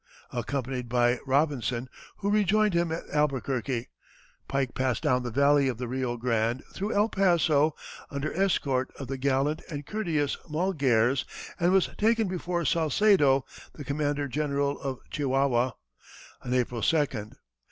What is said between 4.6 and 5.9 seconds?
passed down the valley of the